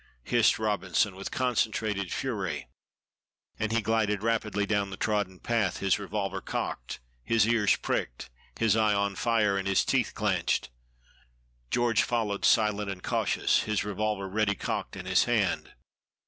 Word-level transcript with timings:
hissed. 0.23 0.57
Robinson, 0.57 1.15
with 1.15 1.29
concentrated 1.29 2.11
fury. 2.11 2.67
And 3.59 3.71
he 3.71 3.81
glided 3.83 4.23
rapidly 4.23 4.65
down 4.65 4.89
the 4.89 4.97
trodden 4.97 5.39
path, 5.39 5.77
his 5.77 5.99
revolver 5.99 6.41
cocked, 6.41 6.99
his 7.23 7.47
ears 7.47 7.75
pricked, 7.75 8.27
his 8.57 8.75
eye 8.75 8.95
on 8.95 9.13
fire, 9.13 9.59
and 9.59 9.67
his 9.67 9.85
teeth 9.85 10.15
clinched. 10.15 10.71
George 11.69 12.01
followed, 12.01 12.45
silent 12.45 12.89
and 12.89 13.03
cautious, 13.03 13.61
his 13.65 13.85
revolver 13.85 14.27
ready 14.27 14.55
cocked 14.55 14.95
in 14.95 15.05
his 15.05 15.25
hand. 15.25 15.73